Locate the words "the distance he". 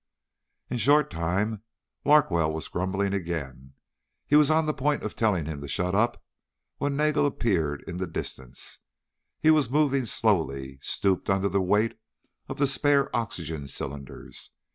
7.97-9.51